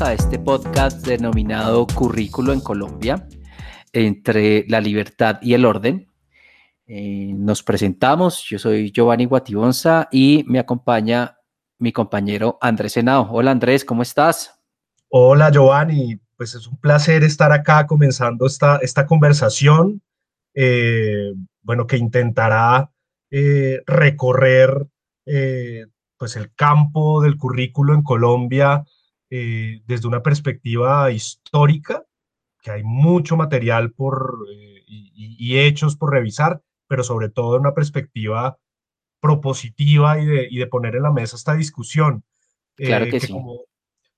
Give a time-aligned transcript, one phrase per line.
[0.00, 3.28] A este podcast denominado Currículo en Colombia,
[3.92, 6.08] entre la libertad y el orden.
[6.86, 11.36] Eh, nos presentamos, yo soy Giovanni Guatibonza y me acompaña
[11.78, 13.28] mi compañero Andrés Senao.
[13.30, 14.58] Hola Andrés, ¿cómo estás?
[15.08, 20.00] Hola Giovanni, pues es un placer estar acá comenzando esta, esta conversación,
[20.54, 22.90] eh, bueno, que intentará
[23.30, 24.86] eh, recorrer
[26.16, 28.84] pues el campo del currículo en Colombia
[29.86, 32.04] desde una perspectiva histórica,
[32.60, 34.46] que hay mucho material por,
[34.86, 38.58] y, hechos por revisar, pero sobre todo en una perspectiva
[39.20, 42.24] propositiva y de, y de poner en la mesa esta discusión.
[42.76, 43.32] Claro que, sí.
[43.32, 43.64] Como,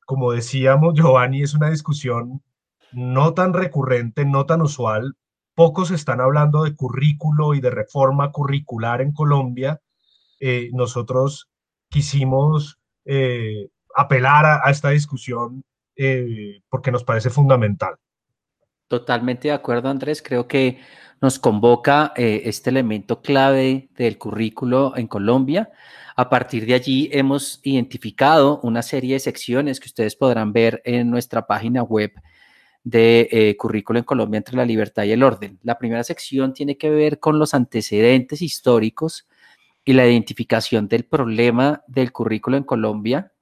[0.04, 2.42] como decíamos, Giovanni, es una discusión
[2.92, 5.16] no tan recurrente, no tan usual.
[5.54, 9.80] Pocos están hablando de currículo y de reforma curricular en Colombia.
[10.40, 11.48] Eh, nosotros
[11.88, 15.62] quisimos eh, apelar a, esta discusión
[15.96, 17.94] eh, porque nos parece fundamental.
[18.88, 20.22] Totalmente de acuerdo, Andrés.
[20.22, 20.80] Creo que
[21.20, 25.70] nos convoca eh, este elemento clave del currículo en Colombia.
[26.16, 31.10] A partir de allí hemos identificado una serie de secciones que ustedes podrán ver en
[31.10, 32.12] nuestra página web
[32.84, 35.58] de eh, Currículo en Colombia entre la libertad y el orden.
[35.62, 39.26] La primera sección tiene que ver con los antecedentes históricos
[39.84, 43.32] y la identificación del problema del currículo en Colombia.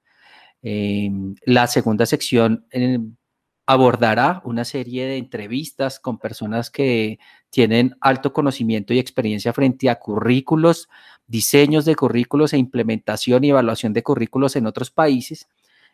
[0.62, 2.66] Em, la segunda sección
[3.66, 7.18] abordará una serie de entrevistas con personas que
[7.50, 10.88] tienen alto conocimiento y experiencia frente a currículos,
[11.26, 15.48] diseños de currículos e implementación y evaluación de currículos en otros países.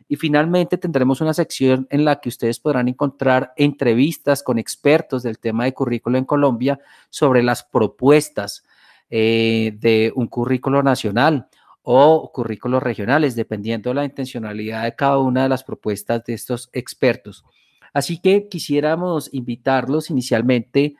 [0.06, 5.38] Y finalmente tendremos una sección en la que ustedes podrán encontrar entrevistas con expertos del
[5.38, 8.65] tema de currículo en Colombia sobre las propuestas
[9.10, 11.47] eh, de un currículo nacional
[11.91, 16.69] o currículos regionales, dependiendo de la intencionalidad de cada una de las propuestas de estos
[16.75, 17.47] expertos.
[17.94, 20.97] Así que quisiéramos invitarlos inicialmente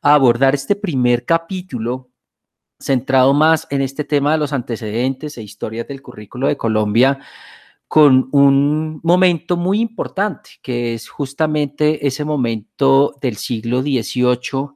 [0.00, 2.10] a abordar este primer capítulo
[2.78, 7.18] centrado más en este tema de los antecedentes e historias del currículo de Colombia
[7.88, 14.68] con un momento muy importante, que es justamente ese momento del siglo XVIII,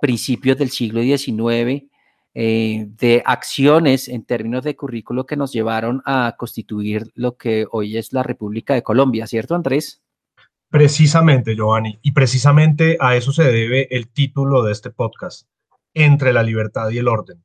[0.00, 1.90] principios del siglo XIX,
[2.36, 7.96] eh, de acciones en términos de currículo que nos llevaron a constituir lo que hoy
[7.96, 10.02] es la República de Colombia, ¿cierto, Andrés?
[10.68, 15.48] Precisamente, Giovanni, y precisamente a eso se debe el título de este podcast,
[15.94, 17.44] Entre la libertad y el orden.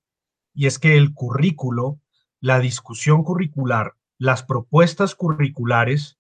[0.55, 1.99] Y es que el currículo,
[2.39, 6.17] la discusión curricular, las propuestas curriculares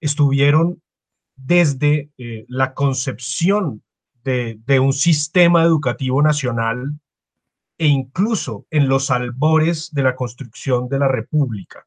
[0.00, 0.82] estuvieron
[1.36, 3.82] desde eh, la concepción
[4.24, 6.98] de, de un sistema educativo nacional
[7.78, 11.86] e incluso en los albores de la construcción de la República.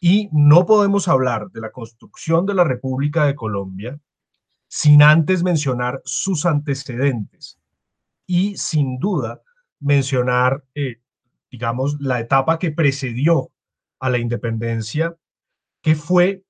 [0.00, 4.00] Y no podemos hablar de la construcción de la República de Colombia
[4.66, 7.58] sin antes mencionar sus antecedentes
[8.26, 9.42] y sin duda
[9.80, 11.00] mencionar, eh,
[11.50, 13.50] digamos, la etapa que precedió
[14.00, 15.16] a la independencia,
[15.82, 16.42] que fue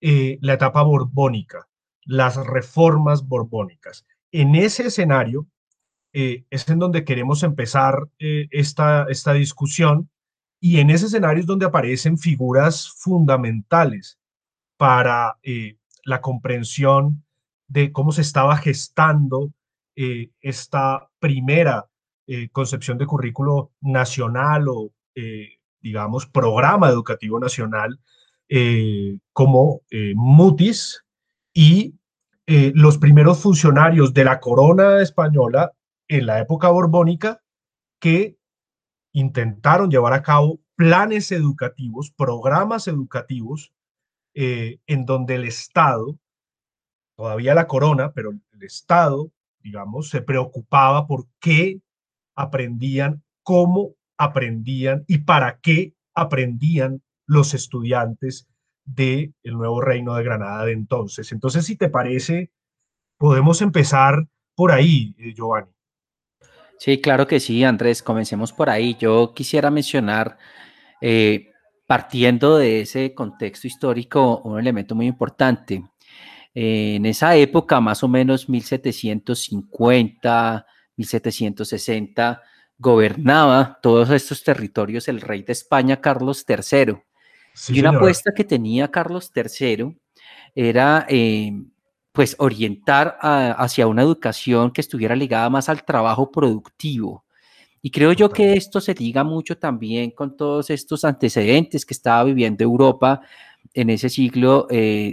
[0.00, 1.68] eh, la etapa borbónica,
[2.04, 4.06] las reformas borbónicas.
[4.32, 5.46] En ese escenario
[6.12, 10.10] eh, es en donde queremos empezar esta, esta discusión
[10.60, 14.18] y en ese escenario es donde aparecen figuras fundamentales
[14.76, 17.24] para eh, la comprensión
[17.66, 19.52] de cómo se estaba gestando
[19.96, 21.86] eh, esta primera
[22.26, 24.92] eh, concepción de currículo nacional o,
[25.80, 27.98] digamos, programa educativo nacional
[29.34, 29.82] como
[30.14, 31.04] Mutis
[31.52, 31.94] y
[32.46, 35.72] los primeros funcionarios de la corona española
[36.10, 37.40] en la época borbónica
[38.00, 38.36] que
[39.12, 43.72] intentaron llevar a cabo planes educativos, programas educativos,
[44.34, 46.18] eh, en donde el Estado,
[47.16, 49.30] todavía la corona, pero el Estado,
[49.60, 51.80] digamos, se preocupaba por qué
[52.34, 58.48] aprendían, cómo aprendían y para qué aprendían los estudiantes
[58.84, 61.30] del el nuevo reino de Granada de entonces.
[61.30, 62.50] Entonces, si te parece,
[63.16, 65.70] podemos empezar por ahí, eh, Giovanni.
[66.80, 68.96] Sí, claro que sí, Andrés, comencemos por ahí.
[68.98, 70.38] Yo quisiera mencionar,
[71.02, 71.50] eh,
[71.86, 75.84] partiendo de ese contexto histórico, un elemento muy importante.
[76.54, 80.66] Eh, en esa época, más o menos 1750,
[80.96, 82.42] 1760,
[82.78, 86.94] gobernaba todos estos territorios el rey de España, Carlos III.
[87.68, 89.98] y una apuesta que tenía Carlos III
[90.54, 91.52] era eh,
[92.12, 97.24] pues orientar hacia una educación que estuviera ligada más al trabajo productivo.
[97.82, 102.24] Y creo yo que esto se liga mucho también con todos estos antecedentes que estaba
[102.24, 103.22] viviendo Europa
[103.72, 105.10] en ese siglo XVIII,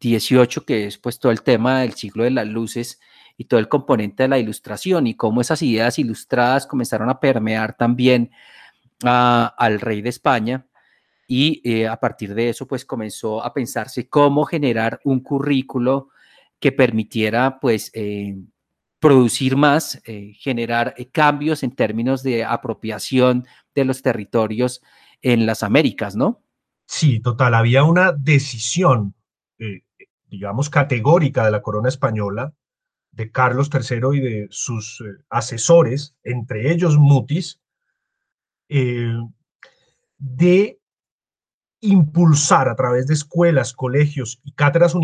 [0.00, 3.00] eh, que es pues todo el tema del siglo de las luces
[3.36, 7.76] y todo el componente de la ilustración y cómo esas ideas ilustradas comenzaron a permear
[7.76, 8.30] también
[9.02, 10.66] al rey de España
[11.26, 16.10] y eh, a partir de eso pues comenzó a pensarse cómo generar un currículo
[16.60, 18.36] que permitiera pues eh,
[19.00, 24.82] producir más, eh, generar cambios en términos de apropiación de los territorios
[25.22, 26.42] en las Américas, ¿no?
[26.86, 29.14] Sí, total, había una decisión,
[30.28, 32.54] digamos, categórica de la corona española,
[33.10, 37.60] de Carlos III y de sus asesores, entre ellos Mutis,
[40.18, 40.78] de
[41.80, 44.94] impulsar a través de escuelas, colegios y cátedras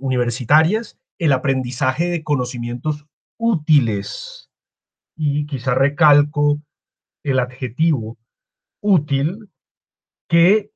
[0.00, 3.06] universitarias el aprendizaje de conocimientos
[3.38, 4.50] útiles.
[5.16, 6.60] Y quizá recalco
[7.22, 8.18] el adjetivo
[8.80, 9.50] útil
[10.28, 10.70] que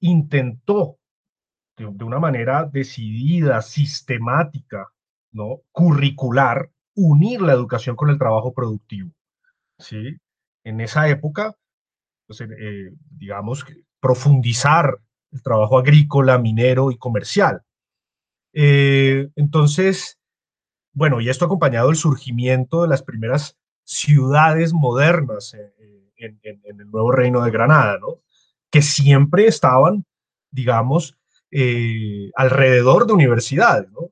[0.00, 0.98] intentó
[1.76, 4.88] de, una manera decidida, sistemática,
[5.32, 5.62] ¿no?
[5.72, 9.10] curricular, unir la educación con el trabajo productivo.
[9.78, 10.18] ¿sí?
[10.64, 11.56] En esa época,
[12.26, 14.98] pues, eh, digamos que profundizar
[15.32, 17.62] el trabajo agrícola, minero y comercial.
[18.52, 20.18] Eh, entonces,
[20.92, 25.54] bueno, y esto acompañado del surgimiento de las primeras ciudades modernas
[26.16, 28.20] en, el nuevo reino de Granada, ¿no?
[28.70, 30.04] Que siempre estaban,
[30.50, 31.16] digamos,
[31.50, 34.10] eh, alrededor de universidades, ¿no?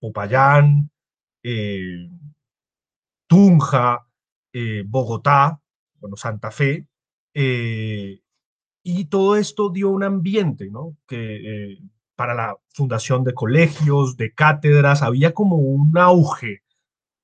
[0.00, 0.90] Popayán,
[1.42, 2.08] eh,
[3.26, 4.06] Tunja,
[4.86, 5.60] Bogotá,
[6.00, 6.86] bueno, Santa Fe,
[8.90, 10.96] y todo esto dio un ambiente, ¿no?
[11.06, 11.78] Que eh,
[12.18, 16.64] para la fundación de colegios, de cátedras, había como un auge,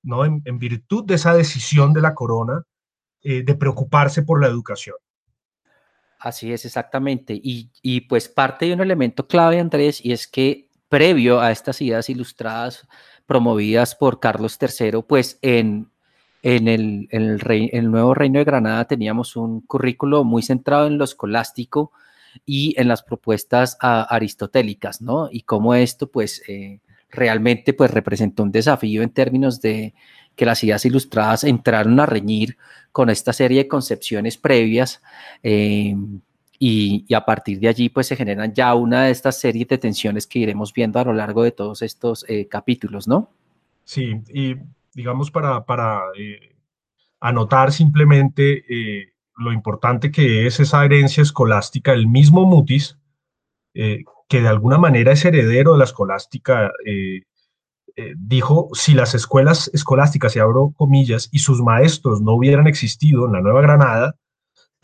[0.04, 0.24] ¿no?
[0.24, 2.62] En, virtud de esa decisión de la corona
[3.20, 4.94] eh, de preocuparse por la educación.
[6.20, 7.34] Así es, exactamente.
[7.34, 11.82] Y, y, pues parte de un elemento clave, Andrés, y es que previo a estas
[11.82, 12.86] ideas ilustradas
[13.26, 15.90] promovidas por Carlos III, pues en
[16.44, 21.90] en el, el, nuevo Reino de Granada teníamos un currículo muy centrado en lo escolástico
[22.44, 25.28] y en las propuestas aristotélicas, ¿no?
[25.30, 29.94] Y cómo esto, pues, eh, realmente, pues, representó un desafío en términos de
[30.36, 32.56] que las ideas ilustradas entraron a reñir
[32.92, 35.00] con esta serie de concepciones previas
[35.42, 35.94] eh,
[36.58, 40.26] y, a partir de allí, pues, se generan ya una de estas series de tensiones
[40.26, 43.30] que iremos viendo a lo largo de todos estos eh, capítulos, ¿no?
[43.84, 44.56] Sí, y
[44.94, 46.54] digamos, para, para eh,
[47.20, 52.98] anotar simplemente eh, lo importante que es esa herencia escolástica, el mismo Mutis,
[53.74, 56.72] eh, que de alguna manera es heredero de la escolástica,
[58.16, 63.32] dijo, si las escuelas escolásticas, y abro comillas, y sus maestros no hubieran existido en
[63.32, 64.16] la Nueva Granada,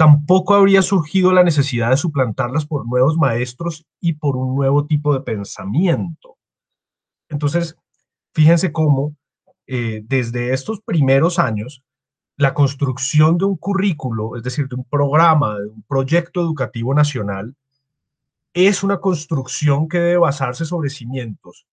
[0.00, 5.12] tampoco habría surgido la necesidad de suplantarlas por nuevos maestros y por un nuevo tipo
[5.12, 6.38] de pensamiento.
[7.29, 7.76] Entonces,
[8.32, 9.14] fíjense cómo
[9.67, 11.82] eh, desde estos primeros años,
[12.41, 17.55] la construcción de un currículo, es decir, de un programa, de un proyecto educativo nacional,
[18.55, 21.67] es una construcción que debe basarse sobre cimientos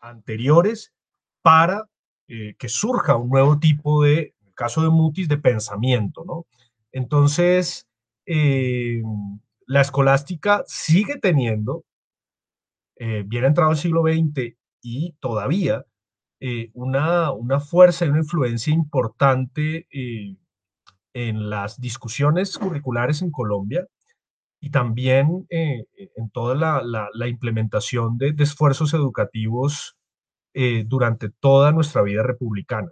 [0.00, 0.94] anteriores
[1.42, 1.90] para
[2.26, 6.46] eh, que surja un nuevo tipo de, en el caso de Mutis, de pensamiento, ¿no?
[6.90, 7.86] Entonces,
[8.24, 9.02] eh,
[9.66, 11.84] la escolástica sigue teniendo,
[12.96, 15.84] bien entrado el siglo XX y todavía,
[16.46, 20.36] eh, una, una, fuerza y una influencia importante eh,
[21.14, 23.86] en las discusiones curriculares en Colombia
[24.60, 29.96] y también eh, en toda la, la, implementación de, esfuerzos educativos
[30.86, 32.90] durante toda nuestra vida republicana.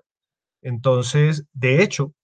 [0.62, 2.14] Entonces, de hecho,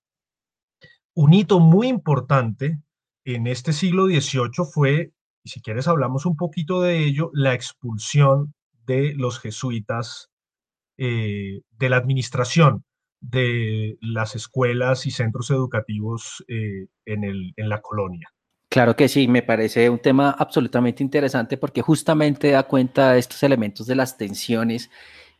[1.14, 2.78] un hito muy importante
[3.26, 5.12] en este siglo XVIII fue,
[5.44, 8.54] y si quieres hablamos un poquito de ello, la expulsión
[8.87, 10.30] de los jesuitas
[10.99, 12.85] eh, de la administración
[13.21, 18.28] de las escuelas y centros educativos eh, en, el, en la colonia.
[18.69, 23.43] Claro que sí, me parece un tema absolutamente interesante porque justamente da cuenta de estos
[23.43, 24.90] elementos de las tensiones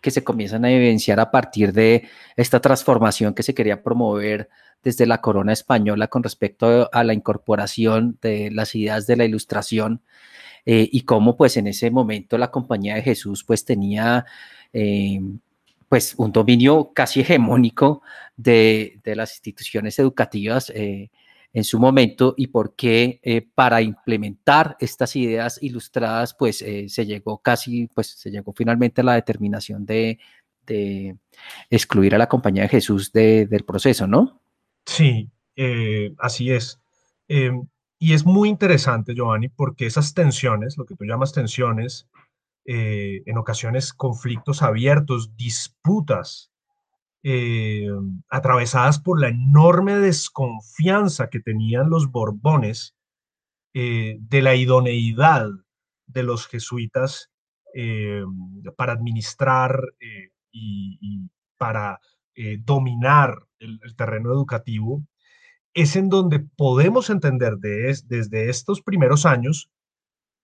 [0.01, 4.49] que se comienzan a evidenciar a partir de esta transformación que se quería promover
[4.83, 10.03] desde la corona española con respecto a la incorporación de las ideas de la ilustración
[10.65, 14.25] eh, y cómo pues en ese momento la compañía de Jesús pues tenía
[15.89, 18.03] pues un dominio casi hegemónico
[18.37, 21.11] de, las instituciones educativas eh,
[21.53, 27.07] en su momento y por qué eh, para implementar estas ideas ilustradas pues eh, se
[27.07, 30.19] llegó casi, pues se llegó finalmente a la determinación de,
[31.71, 34.43] excluir a la compañía de Jesús del proceso, ¿no?
[34.85, 35.31] Sí,
[36.19, 36.79] así es.
[37.27, 37.67] Em,
[37.99, 42.07] y es muy interesante, Giovanni, porque esas tensiones, lo que tú llamas tensiones,
[42.71, 46.53] eh, en ocasiones conflictos abiertos, disputas,
[47.23, 47.89] eh,
[48.29, 52.95] atravesadas por la enorme desconfianza que tenían los Borbones
[53.73, 55.49] eh, de la idoneidad
[56.05, 57.31] de los jesuitas
[58.77, 59.81] para administrar
[60.51, 62.01] y, para
[62.65, 65.07] dominar el, terreno educativo,
[65.73, 69.71] es en donde podemos entender desde estos primeros años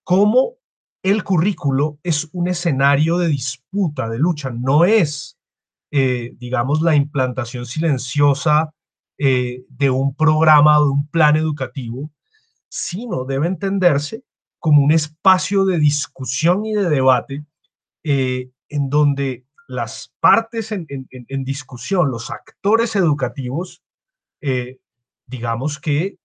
[0.04, 0.59] cómo
[1.04, 5.38] el currículo es un escenario de disputa, de lucha, no es,
[5.90, 8.75] eh, digamos, la implantación silenciosa
[9.18, 12.11] eh, de un programa o de un plan educativo,
[12.70, 14.25] sino debe entenderse
[14.58, 17.44] como un espacio de discusión y de debate
[18.02, 20.87] eh, en donde las partes en,
[21.44, 23.82] discusión, los actores educativos,
[25.26, 26.18] digamos que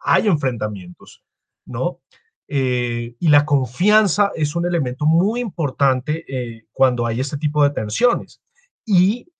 [0.00, 1.22] hay enfrentamientos,
[1.64, 2.00] ¿no?
[2.50, 7.70] Eh, y la confianza es un elemento muy importante eh, cuando hay este tipo de
[7.70, 8.40] tensiones.
[8.86, 9.30] Y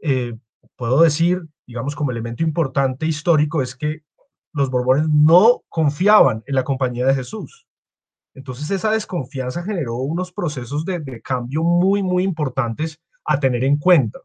[0.00, 0.34] eh,
[0.74, 4.02] puedo decir, digamos, como elemento importante histórico es que
[4.52, 7.68] los Borbones no confiaban en la compañía de Jesús.
[8.34, 13.78] Entonces esa desconfianza generó unos procesos de, de cambio muy, muy importantes a tener en
[13.78, 14.18] cuenta.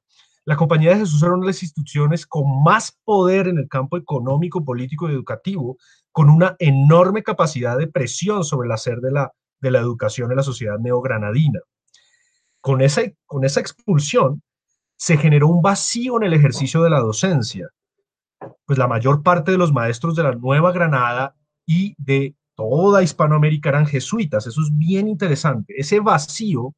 [0.45, 3.97] La Compañía de Jesús era una de las instituciones con más poder en el campo
[3.97, 5.77] económico, político y educativo
[6.11, 10.37] con una enorme capacidad de presión sobre el hacer de la, de la educación en
[10.37, 11.59] la sociedad neogranadina.
[12.61, 14.43] Con esa, con esa expulsión
[14.97, 17.67] se generó un vacío en el ejercicio de la docencia,
[18.65, 21.35] pues la mayor parte de los maestros de la Nueva Granada
[21.65, 24.45] y de toda Hispanoamérica eran jesuitas.
[24.45, 25.73] Eso es bien interesante.
[25.75, 26.73] Ese vacío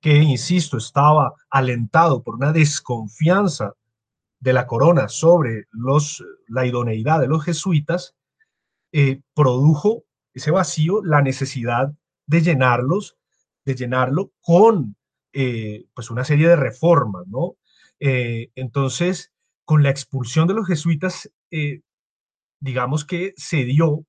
[0.00, 3.74] que, insisto, estaba alentado por una desconfianza
[4.40, 8.14] de la corona sobre los, la idoneidad de los jesuitas,
[8.92, 11.92] eh, produjo ese vacío, la necesidad
[12.26, 13.16] de llenarlos,
[13.64, 14.96] de llenarlo con
[15.32, 17.56] eh, pues una serie de reformas, ¿no?
[18.00, 19.32] Eh, entonces,
[19.64, 21.30] con la expulsión de los jesuitas,
[22.60, 24.04] digamos que se dio,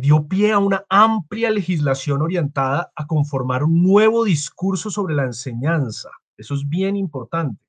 [0.00, 6.10] dio pie a una amplia legislación orientada a conformar un nuevo discurso sobre la enseñanza.
[6.36, 7.66] Eso es bien importante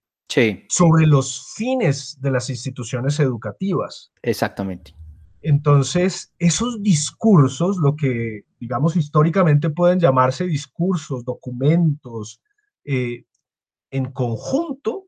[0.68, 4.12] sobre los fines de las instituciones educativas.
[4.22, 4.94] Exactamente.
[5.42, 12.42] Entonces, esos discursos, lo que digamos históricamente pueden llamarse discursos, documentos,
[12.84, 13.24] eh,
[13.92, 15.06] en conjunto,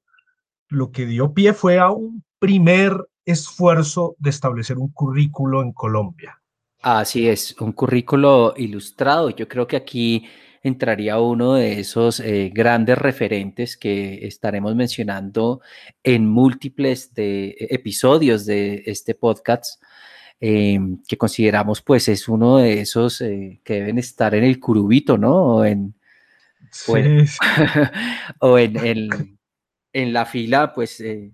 [0.70, 6.39] lo que dio pie fue a un primer esfuerzo de establecer un currículo en Colombia.
[6.82, 9.30] Así es, un currículo ilustrado.
[9.32, 10.26] Yo creo que aquí
[10.64, 15.62] entraría uno de esos eh, grandes referentes que estaremos mencionando
[16.04, 19.82] en múltiples de, e, episodios de este podcast,
[20.40, 25.18] em, que consideramos pues es uno de esos eh, que deben estar en el curubito,
[25.18, 25.58] ¿no?
[25.58, 25.96] O en,
[28.40, 29.10] o en,
[30.14, 31.34] la fila pues eh,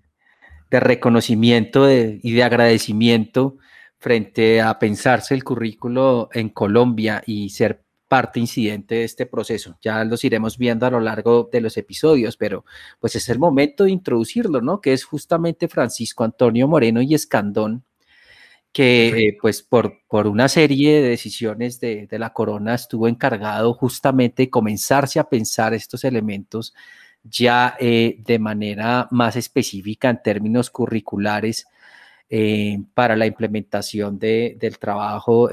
[0.70, 3.58] de reconocimiento y de agradecimiento
[3.98, 9.78] frente a pensarse el currículo en Colombia y ser parte incidente de este proceso.
[9.82, 12.64] Ya los iremos viendo a lo largo de los episodios, pero
[13.00, 14.80] pues es el momento de introducirlo, ¿no?
[14.80, 17.84] Que es justamente Francisco Antonio Moreno y Escandón,
[18.72, 24.44] que eh, pues por, por una serie de decisiones de, la corona estuvo encargado justamente
[24.44, 26.74] de comenzarse a pensar estos elementos
[27.24, 31.66] ya eh, de manera más específica en términos curriculares
[32.28, 35.50] eh, para la implementación del trabajo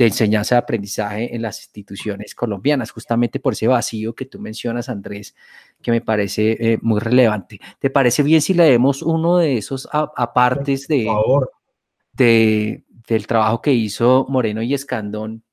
[0.00, 4.88] de enseñanza y aprendizaje en las instituciones colombianas, justamente por ese vacío que tú mencionas,
[4.88, 5.34] Andrés,
[5.82, 7.60] que me parece eh, muy relevante.
[7.78, 11.06] ¿Te parece bien si leemos uno de esos apartes de,
[12.14, 15.44] de, del trabajo que hizo Moreno y Escandón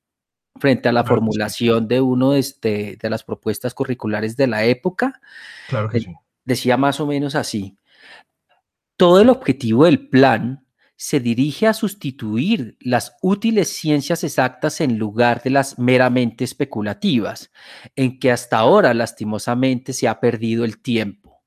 [0.58, 5.20] frente a la formulación de uno de, este, de, las propuestas curriculares de la época?
[5.68, 6.14] Claro que sí.
[6.46, 7.76] Decía más o menos así.
[8.98, 15.40] Todo el objetivo del plan se dirige a sustituir las útiles ciencias exactas en lugar
[15.44, 17.52] de las meramente especulativas,
[17.94, 21.44] en que hasta ahora lastimosamente se ha perdido el tiempo,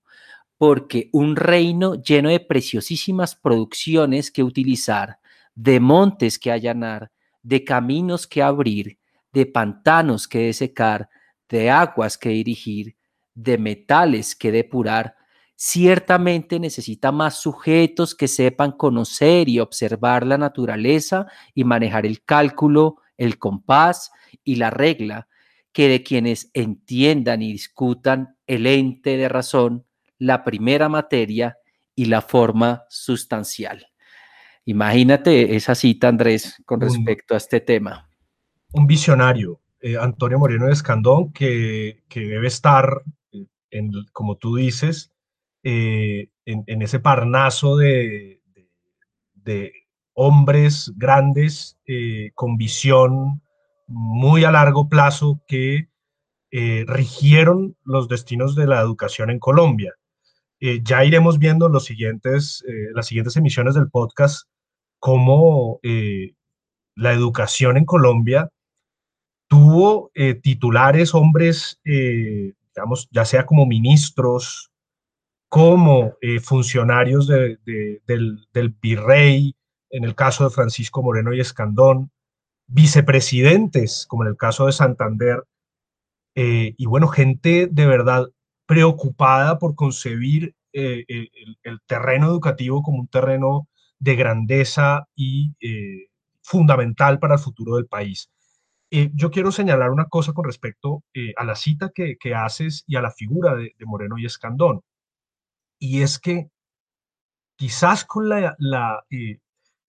[0.57, 5.19] porque un reino lleno de preciosísimas producciones que utilizar,
[5.53, 7.11] de montes que allanar,
[7.43, 8.97] de caminos que abrir,
[9.33, 11.09] de pantanos que desecar,
[11.49, 12.95] de aguas que dirigir,
[13.35, 15.17] de metales que depurar,
[15.63, 22.95] ciertamente necesita más sujetos que sepan conocer y observar la naturaleza y manejar el cálculo,
[23.15, 24.11] el compás
[24.43, 25.27] y la regla,
[25.71, 29.85] que de quienes entiendan y discutan el ente de razón,
[30.17, 31.59] la primera materia
[31.93, 33.85] y la forma sustancial.
[34.65, 38.09] Imagínate esa cita, Andrés, con respecto a este tema.
[38.73, 45.11] Un visionario, eh, Antonio Moreno de Escandón, que, debe estar, eh, en, como tú dices,
[45.63, 48.39] eh, en, ese parnaso de,
[50.13, 51.79] hombres grandes
[52.35, 53.41] con visión
[53.87, 55.87] muy a largo plazo que
[56.51, 59.93] rigieron los destinos de la educación en Colombia.
[60.59, 62.63] ya iremos viendo los siguientes,
[62.93, 64.47] las siguientes emisiones del podcast
[64.99, 65.79] cómo
[66.95, 68.49] la educación en Colombia
[69.51, 74.70] tuvo eh, titulares, hombres, eh, digamos, ya sea como ministros,
[75.51, 77.59] como eh, funcionarios del,
[78.81, 79.53] virrey,
[79.89, 82.11] en el caso de Francisco Moreno y Escandón,
[82.67, 85.43] vicepresidentes, como en el caso de Santander,
[86.33, 88.27] y bueno, gente de verdad
[88.65, 91.05] preocupada por concebir el,
[91.63, 93.67] el, terreno educativo como un terreno
[93.99, 95.53] de grandeza y
[96.41, 98.29] fundamental para el futuro del país.
[98.93, 102.97] Eh, yo quiero señalar una cosa con respecto eh, a la cita que, haces y
[102.97, 104.81] a la figura de, Moreno y Escandón.
[105.81, 106.51] Y es que
[107.57, 108.55] quizás con la,
[109.09, 109.39] eh,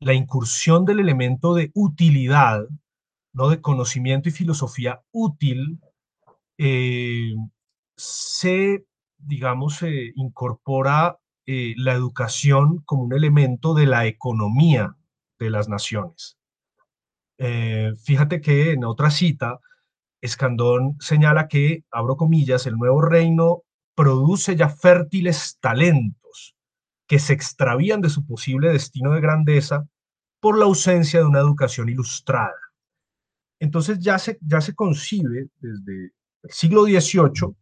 [0.01, 2.67] la, incursión del elemento de utilidad,
[3.35, 3.49] ¿no?
[3.51, 5.81] de conocimiento y filosofía útil,
[7.97, 8.87] se,
[9.19, 14.97] digamos, se incorpora la educación como un elemento de la economía
[15.39, 16.39] de las naciones.
[17.39, 19.59] Eh, fíjate que en otra cita,
[20.21, 26.57] Escandón señala que, abro comillas, el nuevo reino produce ya fértiles talentos
[27.07, 29.87] que se extravían de su posible destino de grandeza
[30.41, 32.53] por la ausencia de una educación ilustrada.
[33.61, 36.13] Entonces ya se, ya se concibe desde
[36.43, 37.55] el siglo XVIII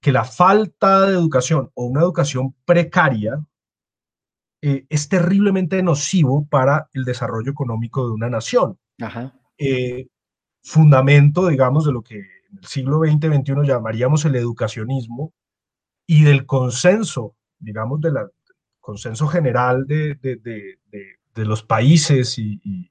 [0.00, 3.38] que la falta de educación o una educación precaria
[4.62, 8.78] eh, es terriblemente nocivo para el desarrollo económico de una nación.
[9.58, 10.08] Eh,
[10.62, 15.32] fundamento, digamos, de lo que en el siglo XX-XXI llamaríamos el educacionismo
[16.06, 18.14] y del consenso, digamos, del
[18.80, 22.90] consenso general de, de, de, los países y,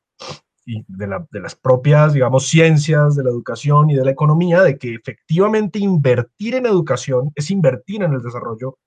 [0.65, 5.79] de, las propias, digamos, ciencias de la educación y de la economía, de que efectivamente
[5.79, 8.77] invertir en educación es invertir en el desarrollo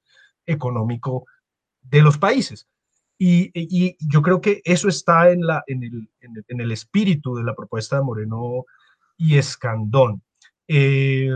[0.46, 1.24] económico
[1.82, 2.68] de los países.
[3.20, 7.54] Y, yo creo que eso está en, la, en, el, en, el, espíritu de la
[7.54, 8.64] propuesta de Moreno
[9.16, 10.22] y Escandón.
[10.68, 11.32] Eh,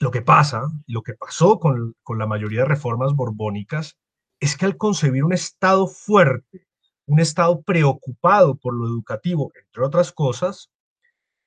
[0.00, 3.96] lo que pasa, lo que pasó con, con la mayoría de reformas borbónicas,
[4.40, 6.66] es que al concebir un Estado fuerte,
[7.06, 10.70] un Estado preocupado por lo educativo, entre otras cosas,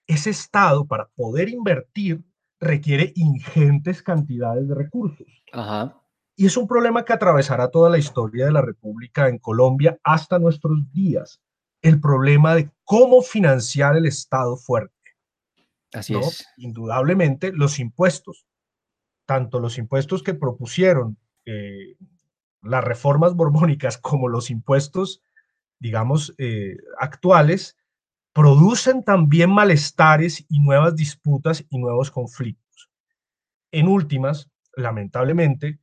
[0.06, 2.24] ese Estado para poder invertir
[2.60, 5.28] requiere ingentes cantidades de recursos.
[5.52, 6.00] Ajá.
[6.36, 10.40] Y es un problema que atravesará toda la historia de la República en Colombia hasta
[10.40, 11.42] nuestros días.
[11.82, 14.93] El problema de cómo financiar el Estado fuerte.
[15.94, 16.46] Así es.
[16.58, 18.46] Indudablemente los impuestos,
[19.26, 21.96] tanto los impuestos que propusieron eh,
[22.62, 25.22] las reformas borbónicas como los impuestos,
[25.80, 27.78] digamos, eh, actuales,
[28.34, 32.90] producen también malestares y nuevas disputas y nuevos conflictos.
[33.72, 35.80] En últimas, lamentablemente,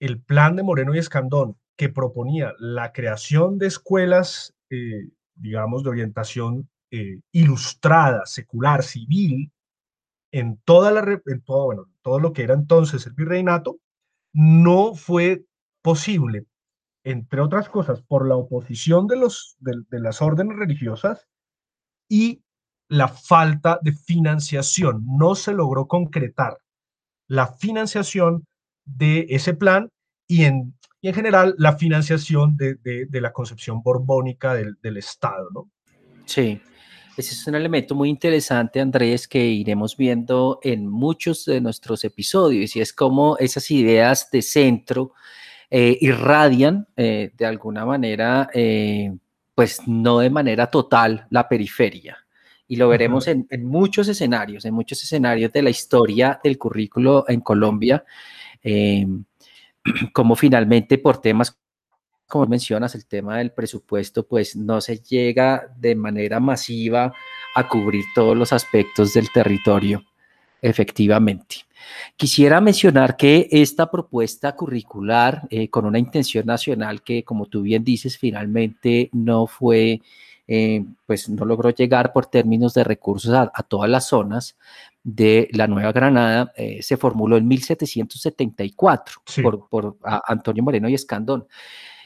[0.00, 5.90] el plan de Moreno y Escandón, que proponía la creación de escuelas, eh, digamos, de
[5.90, 9.50] orientación eh, ilustrada, secular, civil,
[10.30, 13.78] en, toda la, en todo, bueno, todo lo que era entonces el virreinato,
[14.34, 15.46] no fue
[15.80, 16.44] posible,
[17.02, 21.26] entre otras cosas, por la oposición de, los, de, las órdenes religiosas
[22.10, 22.42] y
[22.88, 25.02] la falta de financiación.
[25.06, 26.58] No se logró concretar
[27.26, 28.44] la financiación
[28.84, 29.88] de ese plan
[30.28, 35.70] y en, en general la financiación de, de, la concepción borbónica del, del, Estado, ¿no?
[36.26, 36.60] Sí,
[37.16, 42.74] ese es un elemento muy interesante, Andrés, que iremos viendo en muchos de nuestros episodios
[42.74, 45.12] y es como esas ideas de centro
[45.70, 49.12] eh, irradian eh, de alguna manera, eh,
[49.54, 52.18] pues no de manera total, la periferia
[52.66, 57.24] y lo veremos en, en, muchos escenarios, en muchos escenarios de la historia del currículo
[57.28, 58.04] en Colombia.
[60.12, 61.58] Como finalmente por temas,
[62.32, 67.12] como mencionas, el tema del presupuesto, pues no se llega de manera masiva
[67.54, 70.02] a cubrir todos los aspectos del territorio,
[70.62, 71.56] efectivamente.
[72.16, 77.84] Quisiera mencionar que esta propuesta curricular, eh, con una intención nacional que, como tú bien
[77.84, 80.00] dices, finalmente no fue
[80.48, 84.56] eh, pues no logró llegar por términos de recursos a, todas las zonas
[85.02, 91.46] de la Nueva Granada, eh, se formuló en 1774 por, por Antonio Moreno y Escandón.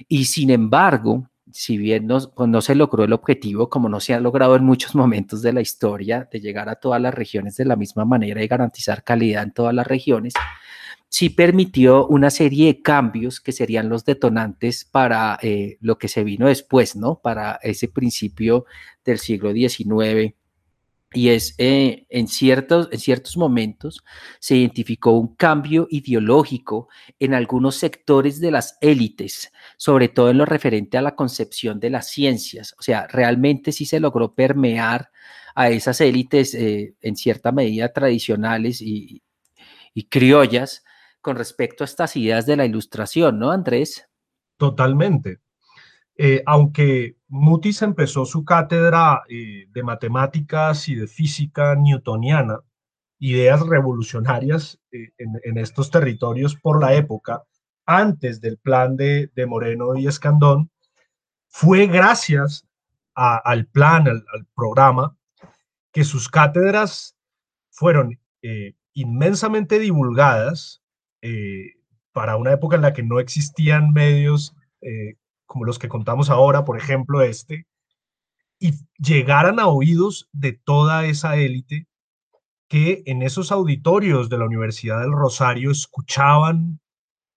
[0.09, 4.15] Y sin embargo, si bien no, pues no se logró el objetivo, como no se
[4.15, 7.65] ha logrado en muchos momentos de la historia, de llegar a todas las regiones de
[7.65, 10.35] la misma manera y garantizar calidad en todas las regiones,
[11.09, 16.25] sí permitió una serie de cambios que serían los detonantes para eh, lo que se
[16.25, 17.21] vino después, ¿no?
[17.21, 18.67] Para ese principio
[19.05, 20.35] del siglo XIX
[21.12, 24.05] y es eh, en, ciertos, en ciertos momentos
[24.40, 26.88] se identificó un cambio ideológico
[27.19, 31.90] en algunos sectores de las élites, sobre todo en lo referente a la concepción de
[31.90, 32.75] las ciencias.
[32.79, 35.11] O sea, realmente sí se logró permear
[35.55, 39.23] a esas élites eh, en cierta medida tradicionales y,
[39.95, 40.85] y criollas
[41.23, 44.07] con respecto a estas ideas de la ilustración, ¿no, Andrés?
[44.59, 45.40] Totalmente.
[46.19, 52.61] Eh, aunque Mutis empezó su cátedra eh, de matemáticas y de física newtoniana,
[53.19, 57.45] ideas revolucionarias eh, en, estos territorios por la época,
[57.85, 60.71] antes del plan de, Moreno y Escandón,
[61.49, 62.67] fue gracias
[63.15, 65.17] al plan, al, programa,
[65.93, 67.17] que sus cátedras
[67.71, 68.19] fueron
[68.93, 70.83] inmensamente divulgadas
[72.13, 74.55] para una época en la que no existían medios
[75.47, 77.67] como los que contamos ahora, por ejemplo, este,
[78.59, 81.87] y llegaran a oídos de toda esa élite
[82.69, 86.81] que en esos auditorios de la Universidad del Rosario escuchaban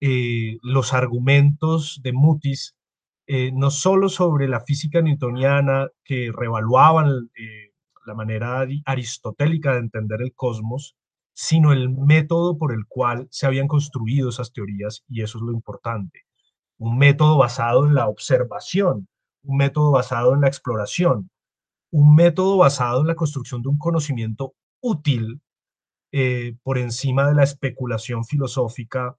[0.01, 2.75] eh, los argumentos de Mutis,
[3.27, 7.73] eh, no solo sobre la física newtoniana, que revaluaban eh,
[8.07, 10.95] la manera aristotélica de entender el cosmos,
[11.33, 15.51] sino el método por el cual se habían construido esas teorías, y eso es lo
[15.51, 16.28] importante
[16.79, 19.07] un método basado en la observación,
[19.43, 21.29] un método basado en la exploración,
[21.91, 25.41] un método basado en la construcción de un conocimiento útil
[26.11, 29.17] eh, por encima de la especulación filosófica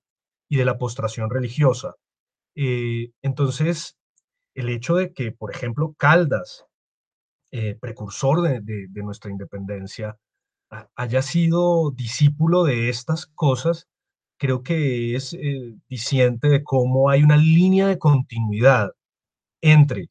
[0.49, 1.95] y de la postración religiosa.
[2.57, 3.97] Eh, entonces,
[4.55, 6.67] el hecho de que, por ejemplo, Caldas,
[7.53, 10.19] eh, precursor de, nuestra independencia,
[10.95, 13.89] haya sido discípulo de estas cosas,
[14.41, 18.91] creo que es eh, de cómo hay una línea de continuidad
[19.61, 20.09] entre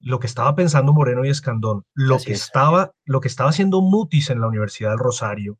[0.00, 4.30] lo que estaba pensando Moreno y Escandón, lo, que estaba, lo que estaba haciendo Mutis
[4.30, 5.58] en la Universidad del Rosario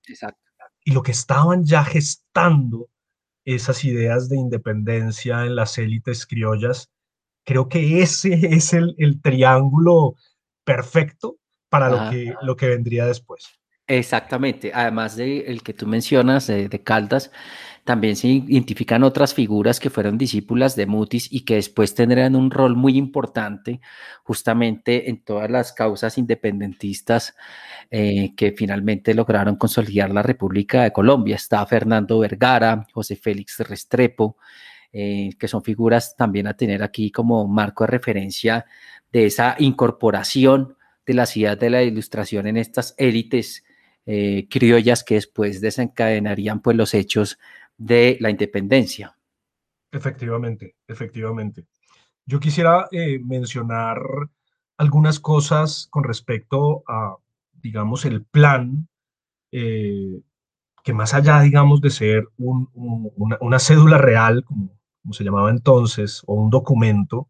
[0.84, 2.88] y lo que estaban ya gestando
[3.44, 6.90] esas ideas de independencia en las élites criollas.
[7.44, 10.16] Creo que ese es el, triángulo
[10.64, 11.36] perfecto
[11.68, 13.59] para lo que, lo que vendría después.
[13.92, 17.32] Exactamente, además de que tú mencionas de, Caldas,
[17.82, 22.52] también se identifican otras figuras que fueron discípulas de Mutis y que después tendrán un
[22.52, 23.80] rol muy importante
[24.22, 27.34] justamente en todas las causas independentistas
[27.90, 31.34] eh, que finalmente lograron consolidar la República de Colombia.
[31.34, 34.36] Está Fernando Vergara, José Félix Restrepo,
[34.92, 38.66] eh, que son figuras también a tener aquí como marco de referencia
[39.10, 43.64] de esa incorporación de la ciudad de la ilustración en estas élites
[44.06, 47.38] eh, criollas que después desencadenarían pues los hechos
[47.76, 49.16] de la independencia.
[49.92, 51.66] Efectivamente, efectivamente.
[52.26, 54.00] Yo quisiera eh, mencionar
[54.76, 57.16] algunas cosas con respecto a,
[57.52, 58.88] digamos, el plan,
[59.52, 60.20] eh,
[60.82, 66.34] que más allá, digamos, de ser una, cédula real, como, como se llamaba entonces, o
[66.34, 67.28] un documento,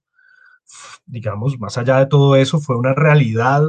[1.06, 3.62] digamos, más allá de todo eso, fue una realidad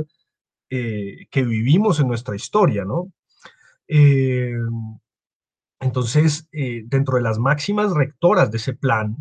[0.73, 3.11] eh, que vivimos en nuestra historia, ¿no?
[3.89, 4.55] Eh,
[5.81, 9.17] entonces, eh, dentro de las máximas rectoras de ese plan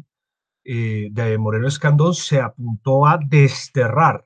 [0.63, 4.25] de Moreno Escandón, se apuntó a desterrar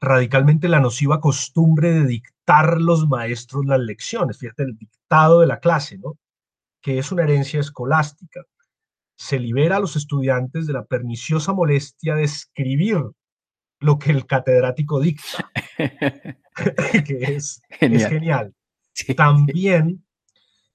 [0.00, 5.60] radicalmente la nociva costumbre de dictar los maestros las lecciones, fíjate, el dictado de la
[5.60, 6.18] clase, ¿no?
[6.82, 8.42] Que es una herencia escolástica.
[9.16, 12.98] Se libera a los estudiantes de la perniciosa molestia de escribir
[13.80, 15.50] lo que el catedrático dicta,
[17.06, 18.54] que es genial.
[19.16, 20.04] También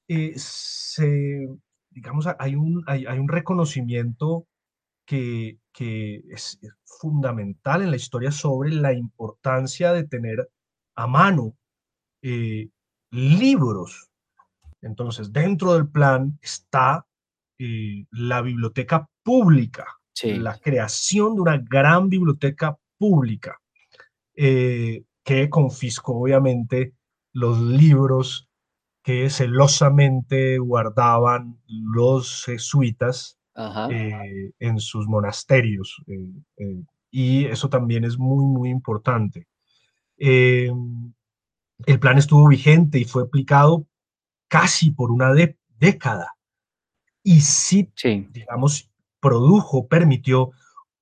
[0.08, 1.48] eh, se,
[1.90, 4.48] digamos, hay un, hay, un reconocimiento
[5.06, 10.50] que, es fundamental en la historia sobre la importancia de tener
[10.96, 11.56] a mano
[12.22, 12.70] eh,
[13.12, 14.10] libros.
[14.82, 17.06] Entonces, dentro del plan está
[17.60, 19.86] eh, la biblioteca pública,
[20.24, 23.60] la creación de una gran biblioteca pública,
[24.36, 26.94] eh, que confiscó obviamente
[27.34, 28.50] los libros
[29.04, 33.38] que celosamente guardaban los jesuitas
[33.92, 36.02] eh, en sus monasterios.
[36.08, 39.48] Eh, y eso también es muy, muy importante.
[40.18, 43.86] el plan estuvo vigente y fue aplicado
[44.48, 45.34] casi por una
[45.80, 46.36] década.
[47.24, 47.92] Y sí,
[48.32, 50.52] digamos, produjo, permitió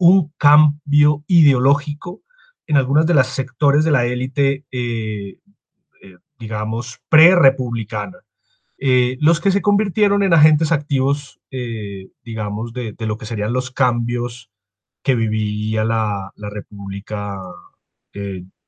[0.03, 2.23] un cambio ideológico
[2.67, 5.37] en algunos de los sectores de la élite, eh,
[6.01, 8.17] eh, digamos, pre-republicana,
[8.77, 11.39] eh, los que se convirtieron en agentes activos,
[12.21, 14.51] digamos, de, lo que serían los cambios
[15.03, 17.39] que vivía la, la República,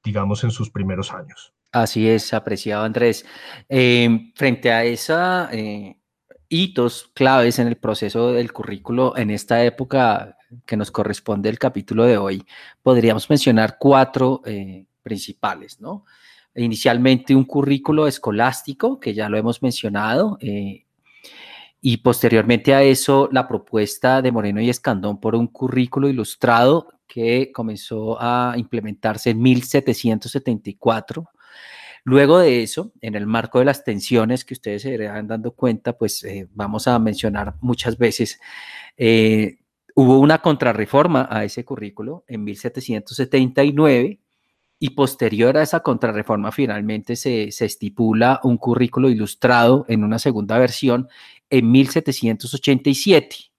[0.03, 1.53] digamos, en sus primeros años.
[1.73, 3.25] Así es, apreciado Andrés.
[3.67, 5.49] frente a esa
[6.47, 10.34] hitos claves en el proceso del currículo en esta época
[10.65, 12.45] que nos corresponde el capítulo de hoy,
[12.81, 16.05] podríamos mencionar cuatro eh, principales, ¿no?
[16.55, 20.85] Inicialmente un currículo escolástico, que ya lo hemos mencionado, eh,
[21.81, 27.51] y posteriormente a eso la propuesta de Moreno y Escandón por un currículo ilustrado que
[27.51, 31.29] comenzó a implementarse en 1774
[32.07, 35.97] Luego de eso, en el marco de las tensiones que ustedes se irán dando cuenta,
[35.97, 38.39] pues eh, vamos a mencionar muchas veces,
[39.95, 44.19] hubo una contrarreforma a ese currículo en 1779
[44.77, 50.59] y posterior a esa contrarreforma finalmente se, se estipula un currículo ilustrado en una segunda
[50.59, 51.07] versión
[51.49, 53.51] en 1787.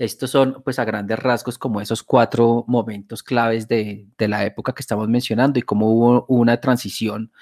[0.00, 4.80] Estos son, pues, a grandes rasgos, como esos cuatro momentos claves de, la época que
[4.80, 7.32] estamos mencionando y cómo hubo una transición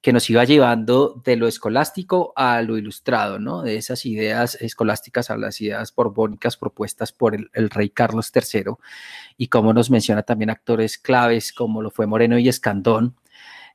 [0.00, 3.62] que nos iba llevando de lo escolástico a lo ilustrado, ¿no?
[3.62, 8.74] De esas ideas escolásticas a las ideas borbónicas propuestas por el, rey Carlos III
[9.36, 13.16] y como nos menciona también actores claves como lo fue Moreno y Escandón,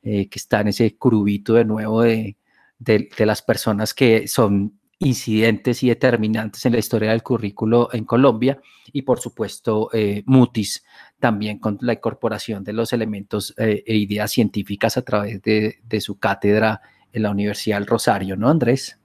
[0.02, 2.38] eh, que está en ese curubito de nuevo de,
[2.80, 8.62] de, las personas que son incidentes y determinantes en la historia del currículo en Colombia
[8.92, 10.84] y por supuesto eh, Mutis
[11.24, 16.20] también con la incorporación de los elementos eh, e ideas científicas a través de, su
[16.20, 16.82] cátedra
[17.14, 19.00] en la Universidad del Rosario, ¿no, Andrés?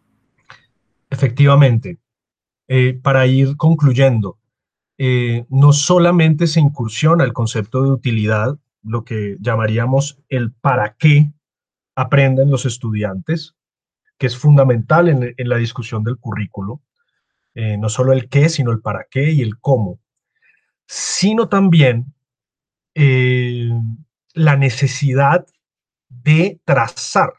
[1.08, 1.98] Efectivamente.
[2.66, 4.36] Eh, para ir concluyendo,
[5.48, 11.30] no solamente se incursiona el concepto de utilidad, lo que llamaríamos el para qué
[11.94, 13.54] aprenden los estudiantes,
[14.18, 16.82] que es fundamental en, la discusión del currículo,
[17.54, 20.00] eh, no solo el qué, sino el para qué y el cómo,
[20.88, 22.14] sino también
[22.94, 23.70] eh,
[24.32, 25.46] la necesidad
[26.08, 27.34] de trazar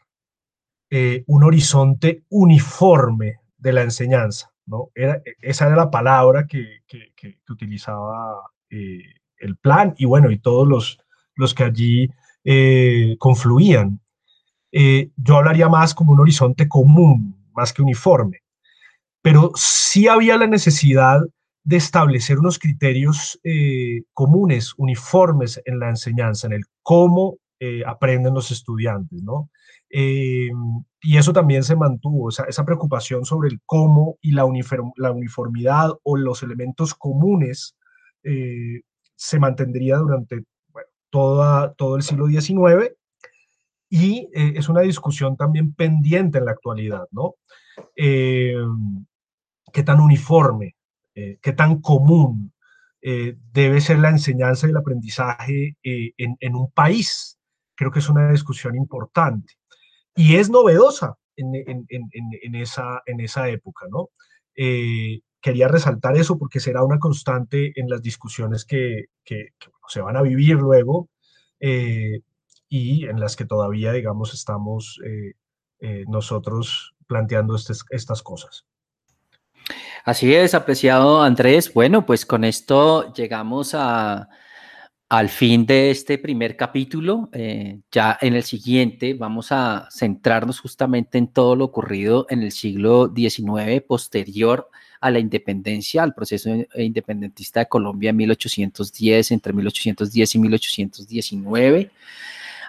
[0.88, 4.52] eh, un horizonte uniforme de la enseñanza.
[4.66, 4.90] ¿no?
[4.94, 6.82] esa era la palabra que,
[7.48, 10.98] utilizaba el plan y bueno, y todos los,
[11.34, 12.08] los que allí
[13.18, 14.00] confluían.
[14.70, 18.44] Eh, yo hablaría más como un horizonte común, más que uniforme.
[19.22, 21.20] Pero sí había la necesidad
[21.62, 28.34] de establecer unos criterios eh, comunes, uniformes en la enseñanza, en el cómo eh, aprenden
[28.34, 29.50] los estudiantes, ¿no?
[29.92, 36.44] y eso también se mantuvo, esa preocupación sobre el cómo y la, uniformidad o los
[36.44, 37.74] elementos comunes
[38.22, 40.44] se mantendría durante
[41.10, 42.94] toda, todo el siglo XIX
[43.90, 47.34] y eh, es una discusión también pendiente en la actualidad, ¿no?
[47.96, 48.54] Eh,
[49.72, 50.76] ¿Qué tan uniforme,
[51.14, 52.52] eh, qué tan común
[53.02, 57.38] debe ser la enseñanza y el aprendizaje en, un país?
[57.74, 59.54] Creo que es una discusión importante
[60.14, 64.10] y es novedosa en, esa, en esa época, ¿no?
[64.54, 69.06] quería resaltar eso porque será una constante en las discusiones que,
[69.88, 71.08] se van a vivir luego
[72.70, 75.34] y en las que todavía, digamos, estamos eh,
[75.80, 78.64] eh, nosotros planteando estas cosas.
[80.04, 81.72] Así es, apreciado Andrés.
[81.72, 84.28] Bueno, pues con esto llegamos a,
[85.10, 87.28] al fin de este primer capítulo.
[87.32, 92.52] Eh, ya en el siguiente vamos a centrarnos justamente en todo lo ocurrido en el
[92.52, 94.68] siglo XIX posterior
[95.00, 101.90] a la independencia, al proceso independentista de Colombia en 1810, entre 1810 y 1819.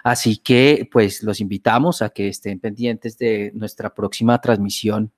[0.04, 5.12] Así que pues los invitamos a que estén pendientes de nuestra próxima transmisión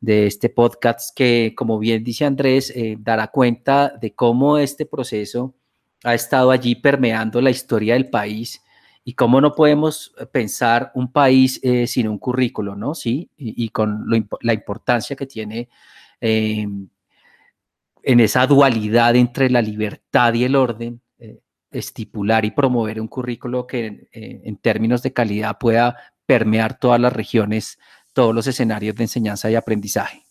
[0.00, 5.54] de este podcast que, como bien dice Andrés, eh, dará cuenta de cómo este proceso
[6.04, 8.62] ha estado allí permeando la historia del país
[9.04, 12.94] y cómo no podemos pensar un país eh, sin un currículo, ¿no?
[12.94, 14.06] Sí, y, con
[14.42, 15.68] la importancia que tiene
[16.20, 16.66] eh,
[18.02, 21.00] en esa dualidad entre la libertad y el orden,
[21.70, 27.12] estipular y promover un currículo que eh, en términos de calidad pueda permear todas las
[27.12, 27.78] regiones,
[28.12, 30.24] todos los escenarios de enseñanza y aprendizaje.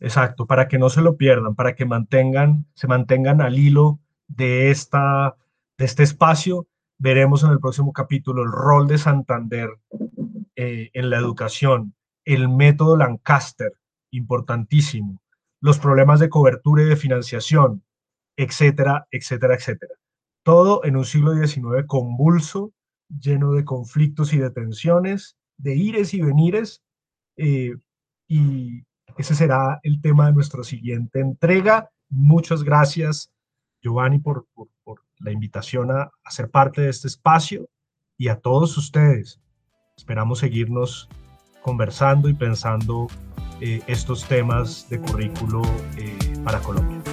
[0.00, 4.70] Exacto, para que no se lo pierdan, para que mantengan, se mantengan al hilo de,
[4.70, 5.36] esta,
[5.78, 6.66] de este espacio.
[6.98, 9.70] Veremos en el próximo capítulo el rol de Santander
[10.56, 13.72] eh, en la educación, el método Lancaster,
[14.10, 15.20] importantísimo,
[15.60, 17.82] los problemas de cobertura y de financiación,
[18.36, 19.94] etcétera, etcétera, etcétera.
[20.42, 22.72] Todo en un siglo XIX convulso,
[23.08, 26.82] lleno de conflictos y de tensiones, de ires y venires,
[27.36, 27.74] eh,
[28.28, 28.82] y
[29.16, 31.90] ese será el tema de nuestra siguiente entrega.
[32.08, 33.30] Muchas gracias,
[33.82, 34.46] Giovanni, por,
[35.18, 37.68] la invitación a, ser parte de este espacio
[38.18, 39.40] y a todos ustedes.
[39.96, 41.08] Esperamos seguirnos
[41.62, 43.06] conversando y pensando
[43.60, 45.62] eh, estos temas de currículo
[45.96, 47.03] eh, para Colombia.